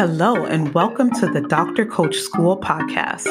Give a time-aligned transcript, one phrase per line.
[0.00, 1.84] Hello, and welcome to the Dr.
[1.84, 3.28] Coach School podcast.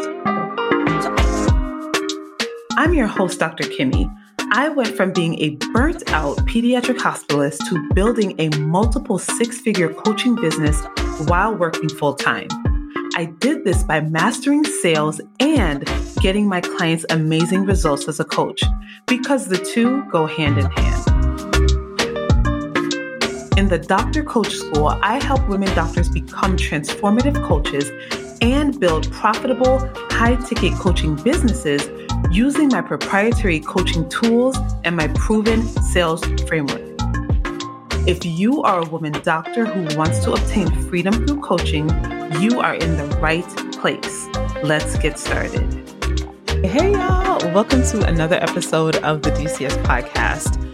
[2.77, 3.63] I'm your host, Dr.
[3.63, 4.07] Kimmy.
[4.51, 9.91] I went from being a burnt out pediatric hospitalist to building a multiple six figure
[9.91, 10.85] coaching business
[11.25, 12.49] while working full time.
[13.15, 15.91] I did this by mastering sales and
[16.21, 18.61] getting my clients amazing results as a coach
[19.07, 21.08] because the two go hand in hand.
[23.69, 27.91] The Doctor Coach School, I help women doctors become transformative coaches
[28.41, 31.87] and build profitable, high ticket coaching businesses
[32.31, 36.81] using my proprietary coaching tools and my proven sales framework.
[38.07, 41.89] If you are a woman doctor who wants to obtain freedom through coaching,
[42.41, 44.25] you are in the right place.
[44.63, 45.71] Let's get started.
[46.65, 47.37] Hey, y'all.
[47.53, 50.68] Welcome to another episode of the DCS podcast.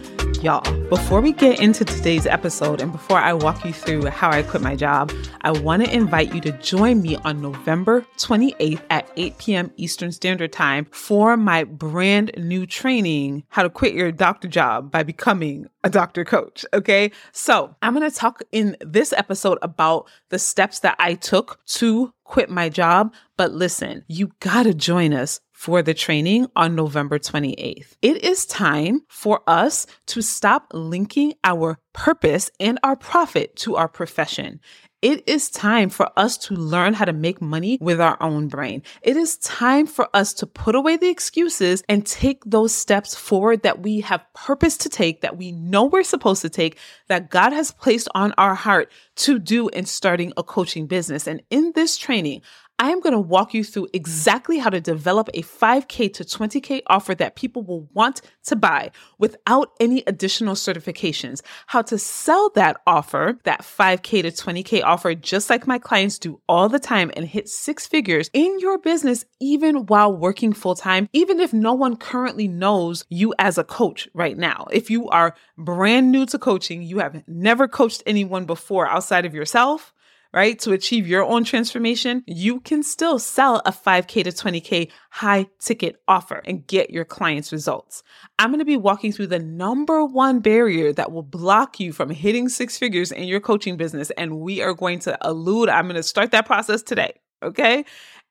[0.46, 4.44] Y'all, before we get into today's episode and before I walk you through how I
[4.44, 9.10] quit my job, I want to invite you to join me on November 28th at
[9.16, 9.72] 8 p.m.
[9.76, 15.02] Eastern Standard Time for my brand new training, How to Quit Your Doctor Job by
[15.02, 16.64] Becoming a Doctor Coach.
[16.72, 17.10] Okay.
[17.32, 22.12] So I'm going to talk in this episode about the steps that I took to
[22.22, 23.14] quit my job.
[23.36, 27.96] But listen, you got to join us for the training on November 28th.
[28.02, 33.88] It is time for us to stop linking our purpose and our profit to our
[33.88, 34.60] profession.
[35.00, 38.82] It is time for us to learn how to make money with our own brain.
[39.02, 43.62] It is time for us to put away the excuses and take those steps forward
[43.62, 47.52] that we have purpose to take, that we know we're supposed to take, that God
[47.52, 51.26] has placed on our heart to do in starting a coaching business.
[51.26, 52.42] And in this training,
[52.78, 56.82] I am going to walk you through exactly how to develop a 5K to 20K
[56.88, 62.76] offer that people will want to buy without any additional certifications, how to sell that
[62.86, 67.26] offer, that 5K to 20K offer, just like my clients do all the time and
[67.26, 71.96] hit six figures in your business, even while working full time, even if no one
[71.96, 74.66] currently knows you as a coach right now.
[74.70, 79.34] If you are brand new to coaching, you have never coached anyone before outside of
[79.34, 79.94] yourself
[80.36, 80.58] right?
[80.58, 85.96] To achieve your own transformation, you can still sell a 5K to 20K high ticket
[86.06, 88.02] offer and get your clients results.
[88.38, 92.10] I'm going to be walking through the number one barrier that will block you from
[92.10, 94.10] hitting six figures in your coaching business.
[94.18, 97.14] And we are going to elude, I'm going to start that process today.
[97.42, 97.86] Okay.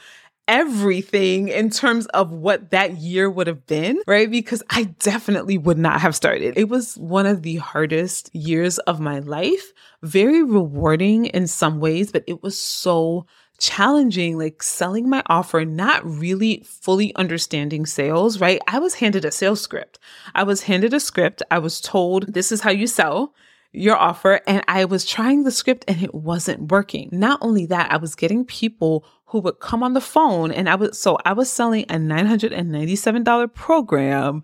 [0.48, 4.30] everything in terms of what that year would have been, right?
[4.30, 6.54] Because I definitely would not have started.
[6.56, 9.72] It was one of the hardest years of my life,
[10.02, 13.26] very rewarding in some ways, but it was so
[13.58, 18.60] challenging, like selling my offer, not really fully understanding sales, right?
[18.66, 20.00] I was handed a sales script.
[20.34, 21.42] I was handed a script.
[21.50, 23.34] I was told, this is how you sell
[23.70, 24.40] your offer.
[24.46, 27.08] And I was trying the script and it wasn't working.
[27.12, 30.74] Not only that, I was getting people who would come on the phone and I
[30.74, 34.42] was, so I was selling a $997 program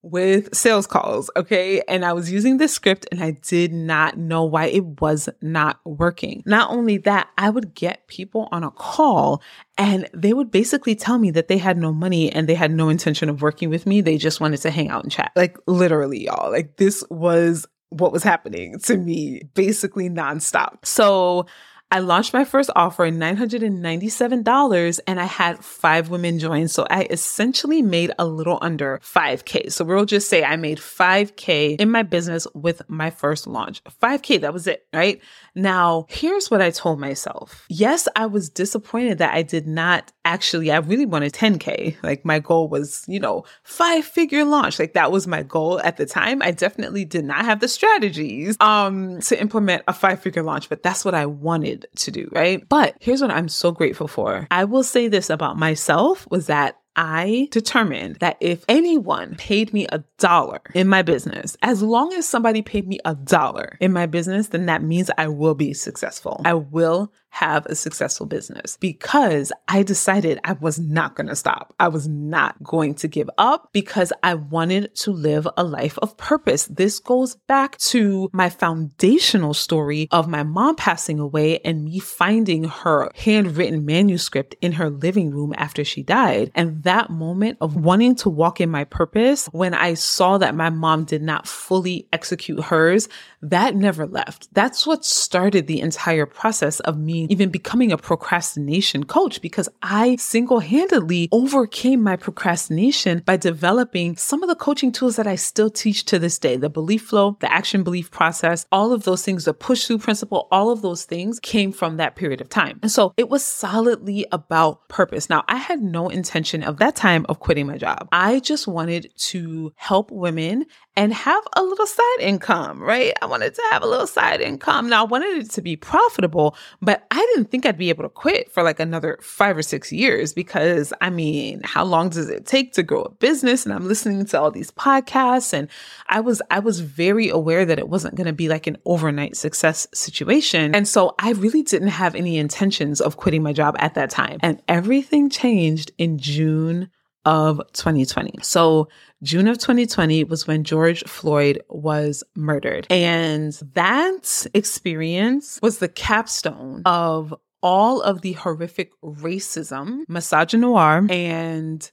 [0.00, 1.30] with sales calls.
[1.36, 1.82] Okay.
[1.88, 5.78] And I was using this script and I did not know why it was not
[5.84, 6.42] working.
[6.46, 9.42] Not only that, I would get people on a call
[9.76, 12.88] and they would basically tell me that they had no money and they had no
[12.88, 14.00] intention of working with me.
[14.00, 15.32] They just wanted to hang out and chat.
[15.36, 16.50] Like literally, y'all.
[16.50, 20.84] Like this was what was happening to me basically nonstop.
[20.84, 21.46] So
[21.94, 26.66] I launched my first offer in $997 and I had five women join.
[26.66, 29.70] So I essentially made a little under 5K.
[29.70, 33.80] So we'll just say I made 5K in my business with my first launch.
[34.02, 35.20] 5K, that was it, right?
[35.54, 37.64] Now, here's what I told myself.
[37.68, 42.02] Yes, I was disappointed that I did not actually, I really wanted 10K.
[42.02, 44.80] Like my goal was, you know, five figure launch.
[44.80, 46.42] Like that was my goal at the time.
[46.42, 50.82] I definitely did not have the strategies um to implement a five figure launch, but
[50.82, 52.66] that's what I wanted to do, right?
[52.68, 54.46] But here's what I'm so grateful for.
[54.50, 59.86] I will say this about myself was that I determined that if anyone paid me
[59.90, 64.06] a dollar in my business, as long as somebody paid me a dollar in my
[64.06, 66.40] business, then that means I will be successful.
[66.44, 71.74] I will have a successful business because I decided I was not going to stop.
[71.80, 76.16] I was not going to give up because I wanted to live a life of
[76.16, 76.66] purpose.
[76.66, 82.64] This goes back to my foundational story of my mom passing away and me finding
[82.64, 86.52] her handwritten manuscript in her living room after she died.
[86.54, 90.70] And that moment of wanting to walk in my purpose when I saw that my
[90.70, 93.08] mom did not fully execute hers,
[93.42, 94.54] that never left.
[94.54, 100.16] That's what started the entire process of me even becoming a procrastination coach because I
[100.16, 105.70] single handedly overcame my procrastination by developing some of the coaching tools that I still
[105.70, 106.56] teach to this day.
[106.56, 110.48] The belief flow, the action belief process, all of those things, the push through principle,
[110.50, 112.78] all of those things came from that period of time.
[112.82, 115.28] And so it was solidly about purpose.
[115.30, 118.08] Now I had no intention of that time of quitting my job.
[118.12, 120.66] I just wanted to help women
[120.96, 123.12] and have a little side income, right?
[123.20, 124.88] I wanted to have a little side income.
[124.88, 128.08] Now I wanted it to be profitable, but I didn't think I'd be able to
[128.08, 132.44] quit for like another five or six years because I mean, how long does it
[132.44, 133.64] take to grow a business?
[133.64, 135.68] And I'm listening to all these podcasts and
[136.08, 139.36] I was, I was very aware that it wasn't going to be like an overnight
[139.36, 140.74] success situation.
[140.74, 144.38] And so I really didn't have any intentions of quitting my job at that time.
[144.42, 146.90] And everything changed in June
[147.24, 148.34] of 2020.
[148.42, 148.88] So
[149.22, 152.86] June of 2020 was when George Floyd was murdered.
[152.90, 161.90] And that experience was the capstone of all of the horrific racism, misogynoir, and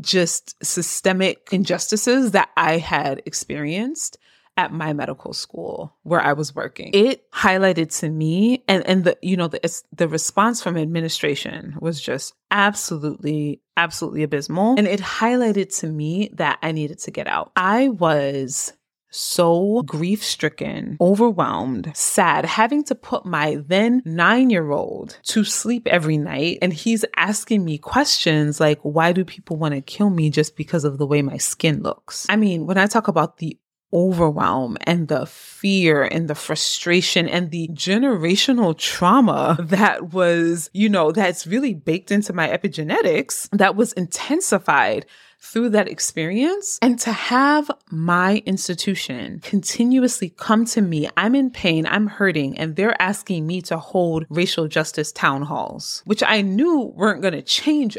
[0.00, 4.18] just systemic injustices that I had experienced
[4.56, 6.90] at my medical school where I was working.
[6.94, 12.00] It highlighted to me and and the you know the the response from administration was
[12.00, 17.52] just absolutely absolutely abysmal and it highlighted to me that I needed to get out.
[17.56, 18.72] I was
[19.16, 25.86] so grief stricken, overwhelmed, sad, having to put my then nine year old to sleep
[25.86, 26.58] every night.
[26.60, 30.84] And he's asking me questions like, why do people want to kill me just because
[30.84, 32.26] of the way my skin looks?
[32.28, 33.58] I mean, when I talk about the
[33.92, 41.12] overwhelm and the fear and the frustration and the generational trauma that was, you know,
[41.12, 45.06] that's really baked into my epigenetics that was intensified
[45.40, 51.08] through that experience and to have my institution continuously come to me.
[51.16, 56.02] I'm in pain, I'm hurting, and they're asking me to hold racial justice town halls,
[56.06, 57.96] which I knew weren't going to change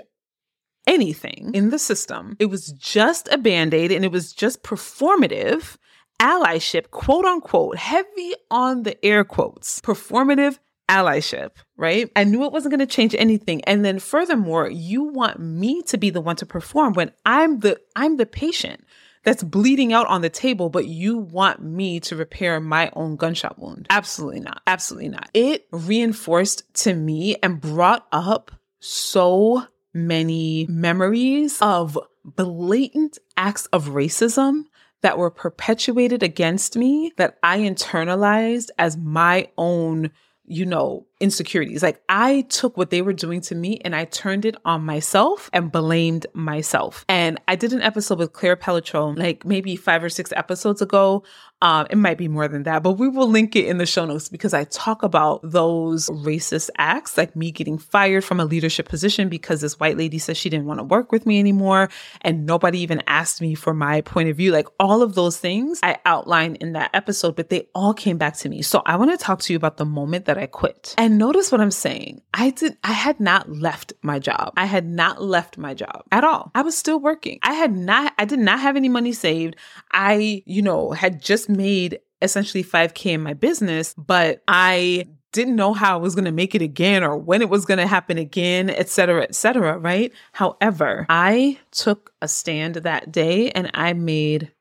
[0.87, 2.35] anything in the system.
[2.39, 5.77] It was just a band aid and it was just performative
[6.19, 10.57] allyship, quote unquote, heavy on the air quotes, performative
[10.89, 12.09] allyship, right?
[12.15, 13.63] I knew it wasn't going to change anything.
[13.65, 17.79] And then furthermore, you want me to be the one to perform when I'm the
[17.95, 18.85] I'm the patient
[19.23, 23.59] that's bleeding out on the table, but you want me to repair my own gunshot
[23.59, 23.87] wound.
[23.89, 24.61] Absolutely not.
[24.65, 25.29] Absolutely not.
[25.33, 29.67] It reinforced to me and brought up so
[29.97, 34.63] many memories of blatant acts of racism
[35.01, 40.11] that were perpetuated against me that I internalized as my own,
[40.45, 41.81] you know, insecurities.
[41.81, 45.49] Like I took what they were doing to me and I turned it on myself
[45.53, 47.05] and blamed myself.
[47.09, 51.23] And I did an episode with Claire Pelletreau, like maybe five or six episodes ago.
[51.59, 54.05] Um, it might be more than that, but we will link it in the show
[54.05, 58.87] notes because I talk about those racist acts, like me getting fired from a leadership
[58.87, 61.89] position because this white lady said she didn't want to work with me anymore.
[62.21, 64.51] And nobody even asked me for my point of view.
[64.51, 68.37] Like all of those things I outlined in that episode, but they all came back
[68.37, 68.61] to me.
[68.61, 70.93] So I want to talk to you about the moment that I quit.
[70.95, 72.21] And notice what I'm saying.
[72.33, 74.53] I did I had not left my job.
[74.57, 76.51] I had not left my job at all.
[76.55, 77.39] I was still working.
[77.43, 79.55] I had not I did not have any money saved.
[79.91, 85.73] I, you know, had just made essentially 5k in my business, but I didn't know
[85.73, 88.17] how I was going to make it again or when it was going to happen
[88.17, 90.11] again, et cetera, et cetera, right?
[90.31, 94.51] However, I took a stand that day and I made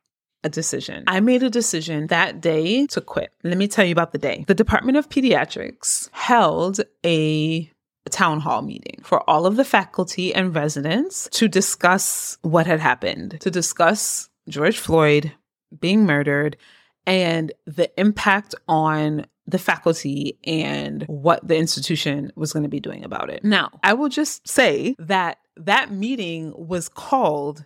[0.46, 1.04] a decision.
[1.06, 3.32] I made a decision that day to quit.
[3.42, 4.44] Let me tell you about the day.
[4.46, 7.70] The Department of Pediatrics held a
[8.08, 13.38] town hall meeting for all of the faculty and residents to discuss what had happened,
[13.40, 15.32] to discuss George Floyd
[15.78, 16.56] being murdered
[17.04, 23.04] and the impact on the faculty and what the institution was going to be doing
[23.04, 23.44] about it.
[23.44, 27.64] Now, I will just say that that meeting was called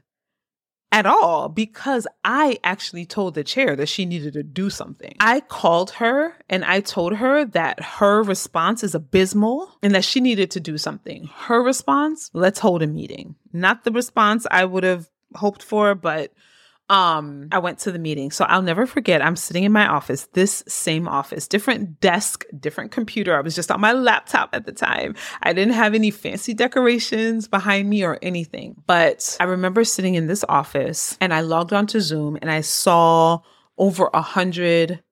[0.92, 5.14] at all because I actually told the chair that she needed to do something.
[5.20, 10.20] I called her and I told her that her response is abysmal and that she
[10.20, 11.28] needed to do something.
[11.34, 13.36] Her response, let's hold a meeting.
[13.52, 16.32] Not the response I would have hoped for, but
[16.90, 18.30] um I went to the meeting.
[18.30, 22.90] So I'll never forget I'm sitting in my office, this same office, different desk, different
[22.90, 23.36] computer.
[23.36, 25.14] I was just on my laptop at the time.
[25.42, 28.74] I didn't have any fancy decorations behind me or anything.
[28.86, 33.38] But I remember sitting in this office and I logged onto Zoom and I saw
[33.78, 35.02] over a hundred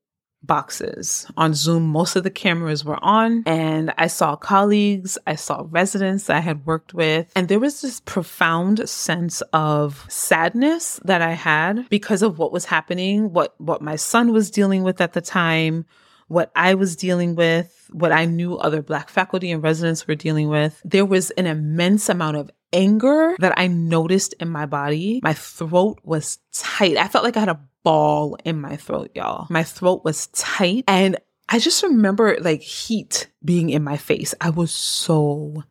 [0.42, 1.88] boxes on Zoom.
[1.88, 6.66] Most of the cameras were on, and I saw colleagues, I saw residents I had
[6.66, 12.38] worked with, and there was this profound sense of sadness that I had because of
[12.38, 15.86] what was happening, what what my son was dealing with at the time,
[16.28, 20.48] what I was dealing with, what I knew other Black faculty and residents were dealing
[20.48, 20.80] with.
[20.84, 25.20] There was an immense amount of anger that I noticed in my body.
[25.22, 26.96] My throat was tight.
[26.96, 29.46] I felt like I had a ball in my throat, y'all.
[29.50, 31.16] My throat was tight and
[31.48, 34.34] I just remember like heat being in my face.
[34.40, 35.64] I was so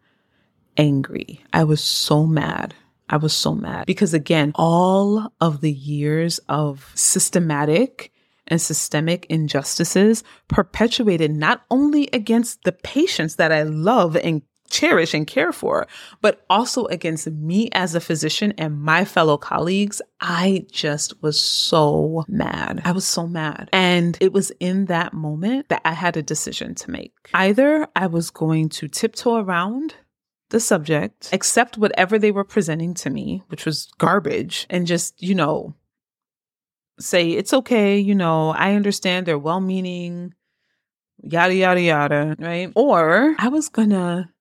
[0.76, 1.44] angry.
[1.54, 2.74] I was so mad.
[3.10, 8.12] I was so mad because again, all of the years of systematic
[8.48, 15.26] and systemic injustices perpetuated not only against the patients that I love and cherish and
[15.28, 15.88] care for,
[16.22, 20.02] but also against me as a physician and my fellow colleagues.
[20.22, 22.82] I just was so mad.
[22.84, 23.70] I was so mad.
[23.72, 27.14] And it was in that moment that I had a decision to make.
[27.34, 29.96] Either I was going to tiptoe around
[30.50, 35.36] the subject, accept whatever they were presenting to me, which was garbage, and just, you
[35.36, 35.76] know,
[37.00, 40.34] say, it's okay, you know, I understand they're well meaning,
[41.22, 42.72] yada, yada, yada, right?
[42.76, 44.32] Or I was gonna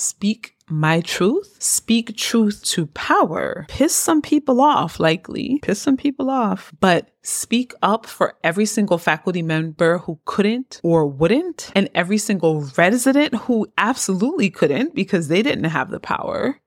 [0.00, 6.30] speak my truth, speak truth to power, piss some people off, likely, piss some people
[6.30, 12.18] off, but speak up for every single faculty member who couldn't or wouldn't, and every
[12.18, 16.60] single resident who absolutely couldn't because they didn't have the power.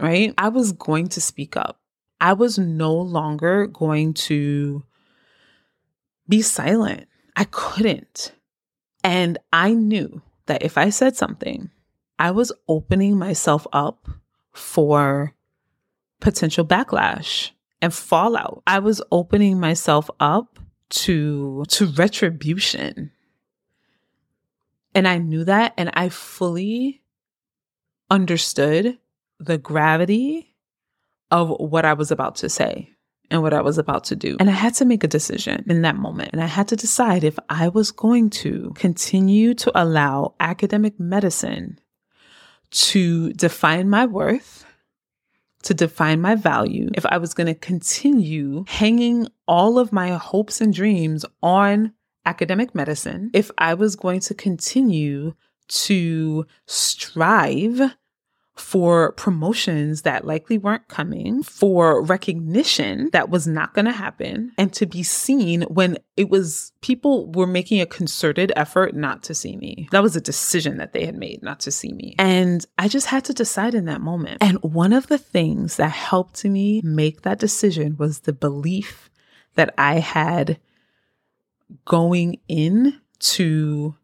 [0.00, 0.34] Right?
[0.36, 1.80] I was going to speak up.
[2.20, 4.82] I was no longer going to
[6.28, 7.06] be silent.
[7.36, 8.32] I couldn't.
[9.04, 11.70] And I knew that if I said something,
[12.18, 14.08] I was opening myself up
[14.52, 15.34] for
[16.20, 17.50] potential backlash
[17.82, 18.62] and fallout.
[18.66, 20.58] I was opening myself up
[20.90, 23.10] to to retribution.
[24.94, 27.02] And I knew that and I fully
[28.10, 28.98] understood
[29.40, 30.54] the gravity
[31.30, 32.90] of what I was about to say
[33.30, 34.36] and what I was about to do.
[34.38, 36.30] And I had to make a decision in that moment.
[36.32, 41.80] And I had to decide if I was going to continue to allow academic medicine
[42.74, 44.66] to define my worth,
[45.62, 50.60] to define my value, if I was going to continue hanging all of my hopes
[50.60, 51.92] and dreams on
[52.26, 55.34] academic medicine, if I was going to continue
[55.68, 57.80] to strive
[58.56, 64.72] for promotions that likely weren't coming, for recognition that was not going to happen, and
[64.72, 69.56] to be seen when it was people were making a concerted effort not to see
[69.56, 69.88] me.
[69.90, 72.14] That was a decision that they had made not to see me.
[72.18, 74.38] And I just had to decide in that moment.
[74.40, 79.10] And one of the things that helped me make that decision was the belief
[79.56, 80.60] that I had
[81.84, 83.96] going in to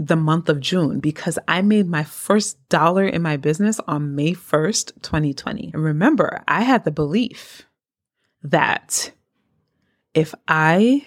[0.00, 4.32] the month of June because I made my first dollar in my business on May
[4.32, 5.72] 1st, 2020.
[5.74, 7.66] And remember, I had the belief
[8.42, 9.12] that
[10.14, 11.06] if I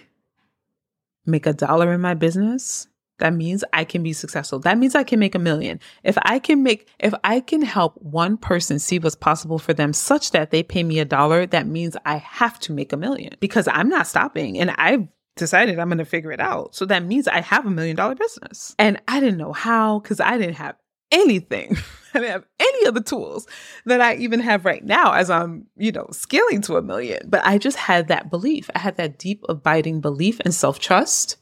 [1.26, 4.60] make a dollar in my business, that means I can be successful.
[4.60, 5.80] That means I can make a million.
[6.04, 9.94] If I can make, if I can help one person see what's possible for them
[9.94, 13.34] such that they pay me a dollar, that means I have to make a million
[13.40, 14.60] because I'm not stopping.
[14.60, 16.76] And I've decided I'm going to figure it out.
[16.76, 18.76] So that means I have a million dollar business.
[18.78, 20.76] And I didn't know how because I didn't have
[21.12, 21.78] anything.
[22.14, 23.48] I didn't have any of the tools
[23.86, 27.28] that I even have right now as I'm, you know, scaling to a million.
[27.28, 28.70] But I just had that belief.
[28.76, 31.38] I had that deep, abiding belief and self trust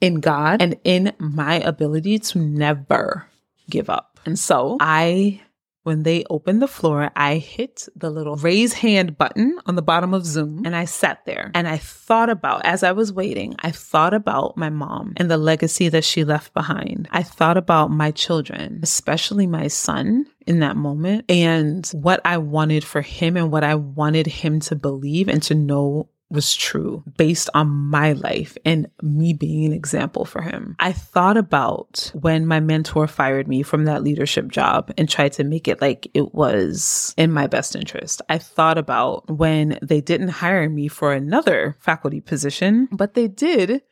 [0.00, 3.26] in God and in my ability to never
[3.70, 4.20] give up.
[4.26, 5.40] And so I
[5.82, 10.14] when they opened the floor, I hit the little raise hand button on the bottom
[10.14, 13.70] of Zoom and I sat there and I thought about, as I was waiting, I
[13.70, 17.08] thought about my mom and the legacy that she left behind.
[17.10, 22.84] I thought about my children, especially my son in that moment and what I wanted
[22.84, 27.50] for him and what I wanted him to believe and to know was true based
[27.54, 30.74] on my life and me being an example for him.
[30.78, 35.44] I thought about when my mentor fired me from that leadership job and tried to
[35.44, 38.22] make it like it was in my best interest.
[38.28, 43.82] I thought about when they didn't hire me for another faculty position, but they did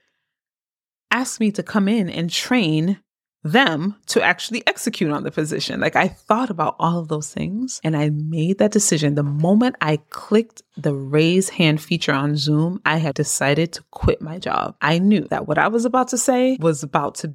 [1.11, 2.99] ask me to come in and train
[3.43, 5.81] them to actually execute on the position.
[5.81, 9.15] Like I thought about all of those things and I made that decision.
[9.15, 14.21] The moment I clicked the raise hand feature on Zoom, I had decided to quit
[14.21, 14.77] my job.
[14.83, 17.35] I knew that what I was about to say was about to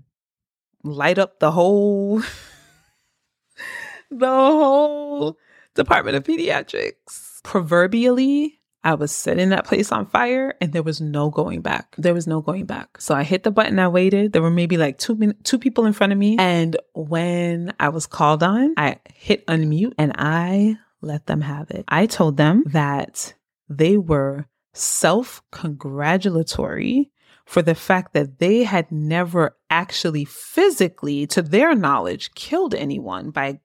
[0.84, 2.20] light up the whole
[4.12, 5.38] the whole
[5.74, 7.42] Department of Pediatrics.
[7.44, 11.96] Proverbially, I was setting that place on fire and there was no going back.
[11.98, 13.02] There was no going back.
[13.02, 13.80] So I hit the button.
[13.80, 14.32] I waited.
[14.32, 16.38] There were maybe like two, min- two people in front of me.
[16.38, 21.86] And when I was called on, I hit unmute and I let them have it.
[21.88, 23.34] I told them that
[23.68, 27.12] they were self congratulatory
[27.46, 33.60] for the fact that they had never actually physically, to their knowledge, killed anyone by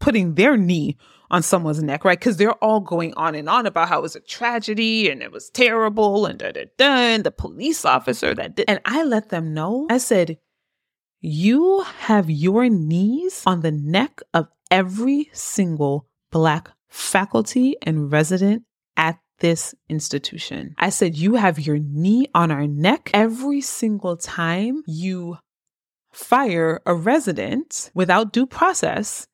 [0.00, 0.96] putting their knee
[1.30, 2.18] on someone's neck, right?
[2.18, 5.32] Because they're all going on and on about how it was a tragedy and it
[5.32, 6.84] was terrible and da da da.
[6.86, 8.64] And the police officer that did.
[8.68, 10.38] And I let them know, I said,
[11.20, 18.64] you have your knees on the neck of every single Black faculty and resident
[18.96, 20.74] at this institution.
[20.78, 25.38] I said, you have your knee on our neck every single time you
[26.12, 29.26] fire a resident without due process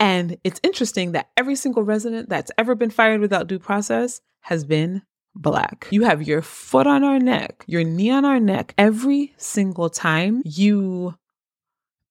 [0.00, 4.64] and it's interesting that every single resident that's ever been fired without due process has
[4.64, 5.02] been
[5.34, 5.86] black.
[5.90, 10.42] You have your foot on our neck, your knee on our neck every single time
[10.44, 11.14] you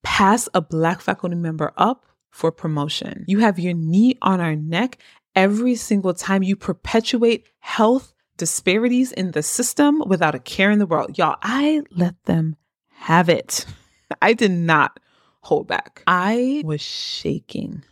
[0.03, 3.25] pass a black faculty member up for promotion.
[3.27, 4.99] You have your knee on our neck
[5.35, 10.85] every single time you perpetuate health disparities in the system without a care in the
[10.85, 11.17] world.
[11.17, 12.55] Y'all, I let them
[12.91, 13.65] have it.
[14.21, 14.99] I did not
[15.47, 16.03] hold back.
[16.05, 17.83] I was shaking.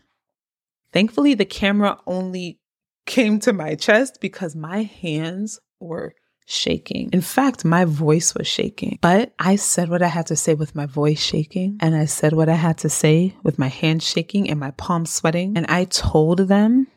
[0.91, 2.59] Thankfully, the camera only
[3.05, 6.15] came to my chest because my hands were
[6.45, 7.09] shaking.
[7.13, 10.75] In fact, my voice was shaking, but I said what I had to say with
[10.75, 14.49] my voice shaking, and I said what I had to say with my hands shaking
[14.49, 15.55] and my palms sweating.
[15.55, 16.87] And I told them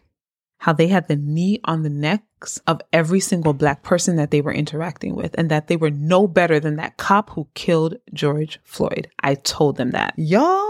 [0.58, 2.24] how they had the knee on the neck
[2.66, 6.26] of every single black person that they were interacting with and that they were no
[6.26, 9.08] better than that cop who killed George Floyd.
[9.22, 10.14] I told them that.
[10.16, 10.64] Y'all,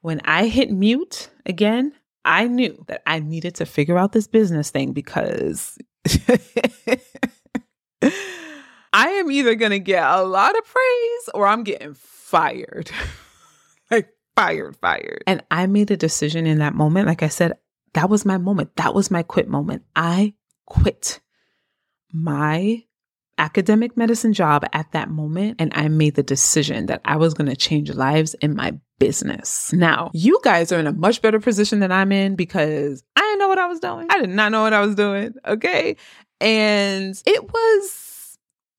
[0.00, 1.92] when I hit mute again,
[2.24, 5.78] I knew that I needed to figure out this business thing because
[8.92, 12.90] I am either going to get a lot of praise or I'm getting fired.
[13.90, 15.24] like fired, fired.
[15.26, 17.06] And I made a decision in that moment.
[17.06, 17.52] Like I said,
[17.94, 18.76] that was my moment.
[18.76, 19.82] That was my quit moment.
[19.94, 20.34] I
[20.66, 21.20] quit
[22.12, 22.84] my
[23.38, 27.48] academic medicine job at that moment and I made the decision that I was going
[27.48, 29.72] to change lives in my business.
[29.72, 33.38] Now, you guys are in a much better position than I'm in because I didn't
[33.40, 34.06] know what I was doing.
[34.10, 35.34] I did not know what I was doing.
[35.46, 35.96] Okay.
[36.40, 38.38] And it was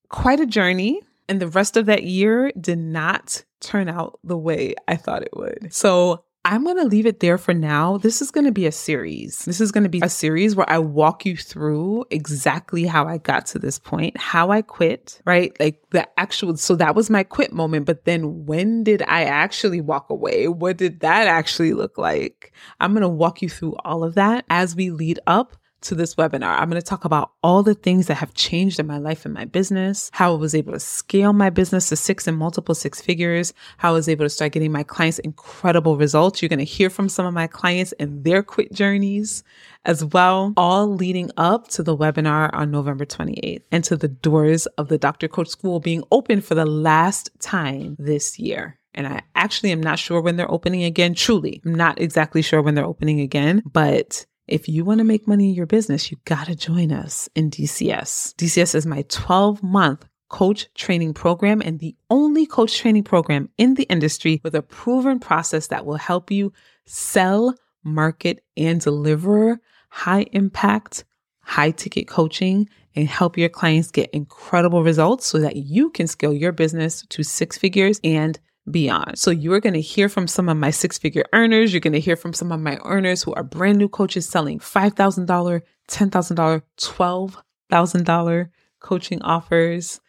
[0.09, 1.01] quite a journey.
[1.27, 5.35] And the rest of that year did not turn out the way I thought it
[5.35, 5.73] would.
[5.73, 7.97] So I'm going to leave it there for now.
[7.97, 9.45] This is going to be a series.
[9.45, 13.17] This is going to be a series where I walk you through exactly how I
[13.17, 15.57] got to this point, how I quit, right?
[15.57, 17.85] Like the actual, so that was my quit moment.
[17.85, 20.49] But then when did I actually walk away?
[20.49, 22.51] What did that actually look like?
[22.81, 26.15] I'm going to walk you through all of that as we lead up to this
[26.15, 26.59] webinar.
[26.59, 29.33] I'm going to talk about all the things that have changed in my life and
[29.33, 33.01] my business, how I was able to scale my business to six and multiple six
[33.01, 36.41] figures, how I was able to start getting my clients incredible results.
[36.41, 39.43] You're going to hear from some of my clients and their quit journeys
[39.85, 44.65] as well, all leading up to the webinar on November 28th and to the doors
[44.77, 45.27] of the Dr.
[45.27, 48.79] Coach School being open for the last time this year.
[48.95, 51.15] And I actually am not sure when they're opening again.
[51.15, 55.27] Truly, I'm not exactly sure when they're opening again, but if you want to make
[55.27, 58.35] money in your business, you got to join us in DCS.
[58.35, 63.75] DCS is my 12 month coach training program and the only coach training program in
[63.75, 66.51] the industry with a proven process that will help you
[66.85, 67.53] sell,
[67.83, 71.05] market, and deliver high impact,
[71.41, 76.33] high ticket coaching and help your clients get incredible results so that you can scale
[76.33, 79.17] your business to six figures and beyond.
[79.19, 81.73] So you are going to hear from some of my six figure earners.
[81.73, 84.59] You're going to hear from some of my earners who are brand new coaches selling
[84.59, 88.49] $5,000, $10,000, $12,000
[88.79, 89.99] coaching offers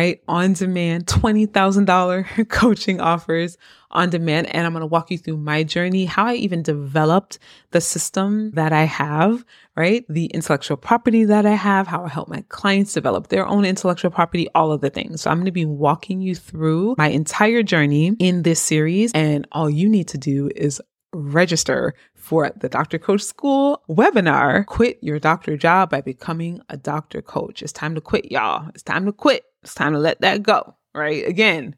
[0.00, 0.22] right?
[0.28, 3.58] On demand, $20,000 coaching offers
[3.90, 4.46] on demand.
[4.54, 7.38] And I'm going to walk you through my journey, how I even developed
[7.72, 9.44] the system that I have,
[9.76, 10.06] right?
[10.08, 14.10] The intellectual property that I have, how I help my clients develop their own intellectual
[14.10, 15.20] property, all of the things.
[15.20, 19.12] So I'm going to be walking you through my entire journey in this series.
[19.12, 20.80] And all you need to do is
[21.12, 21.94] register
[22.30, 27.60] for the Doctor Coach School webinar, Quit Your Doctor Job by Becoming a Doctor Coach.
[27.60, 28.68] It's time to quit, y'all.
[28.68, 29.46] It's time to quit.
[29.64, 31.26] It's time to let that go, right?
[31.26, 31.74] Again,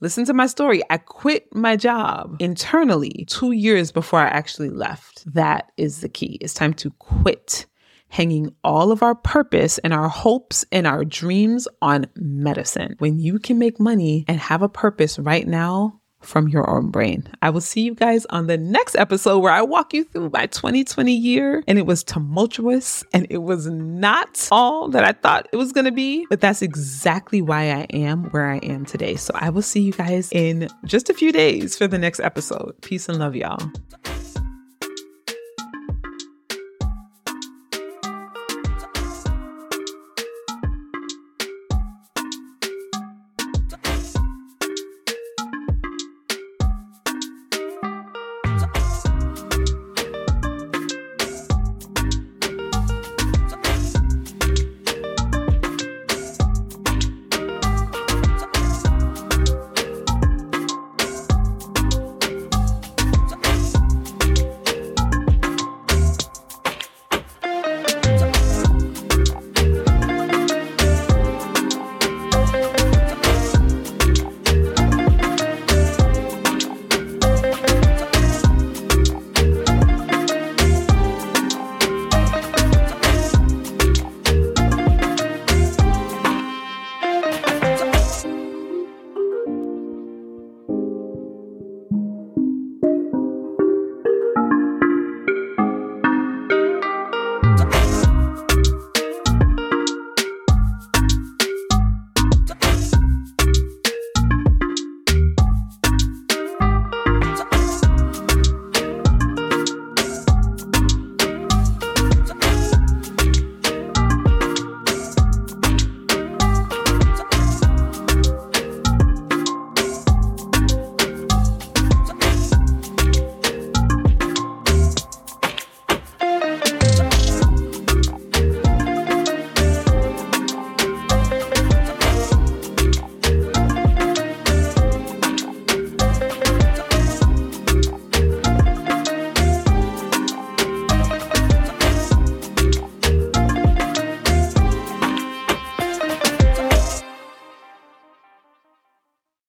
[0.00, 0.82] listen to my story.
[0.90, 5.24] I quit my job internally two years before I actually left.
[5.32, 6.36] That is the key.
[6.42, 7.64] It's time to quit
[8.08, 12.96] hanging all of our purpose and our hopes and our dreams on medicine.
[12.98, 17.26] When you can make money and have a purpose right now, from your own brain.
[17.42, 20.46] I will see you guys on the next episode where I walk you through my
[20.46, 21.62] 2020 year.
[21.66, 25.86] And it was tumultuous and it was not all that I thought it was going
[25.86, 29.16] to be, but that's exactly why I am where I am today.
[29.16, 32.74] So I will see you guys in just a few days for the next episode.
[32.82, 33.60] Peace and love, y'all.